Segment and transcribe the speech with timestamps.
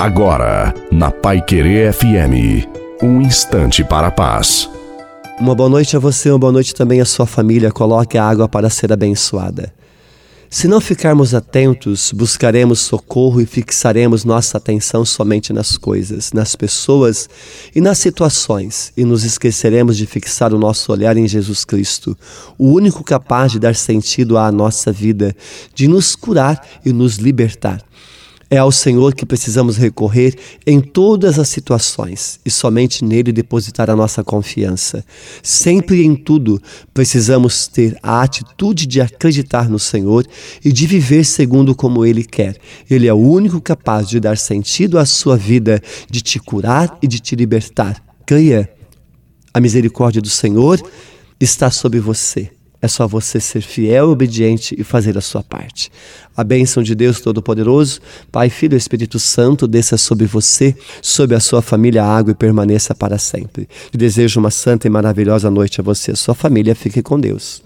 [0.00, 2.66] Agora, na Pai Querer FM,
[3.02, 4.66] um instante para a paz.
[5.38, 7.70] Uma boa noite a você, uma boa noite também à sua família.
[7.70, 9.70] Coloque a água para ser abençoada.
[10.48, 17.28] Se não ficarmos atentos, buscaremos socorro e fixaremos nossa atenção somente nas coisas, nas pessoas
[17.76, 22.16] e nas situações, e nos esqueceremos de fixar o nosso olhar em Jesus Cristo,
[22.56, 25.36] o único capaz de dar sentido à nossa vida,
[25.74, 27.84] de nos curar e nos libertar.
[28.52, 33.94] É ao Senhor que precisamos recorrer em todas as situações e somente nele depositar a
[33.94, 35.04] nossa confiança.
[35.40, 36.60] Sempre e em tudo
[36.92, 40.26] precisamos ter a atitude de acreditar no Senhor
[40.64, 42.56] e de viver segundo como ele quer.
[42.90, 47.06] Ele é o único capaz de dar sentido à sua vida, de te curar e
[47.06, 48.02] de te libertar.
[48.26, 48.68] Creia.
[49.54, 50.80] A misericórdia do Senhor
[51.40, 52.50] está sobre você.
[52.82, 55.90] É só você ser fiel e obediente e fazer a sua parte.
[56.36, 58.00] A bênção de Deus Todo-Poderoso,
[58.32, 62.34] Pai, Filho e Espírito Santo, desça sobre você, sobre a sua família, a água e
[62.34, 63.68] permaneça para sempre.
[63.90, 66.74] Te desejo uma santa e maravilhosa noite a você e a sua família.
[66.74, 67.58] Fique com Deus.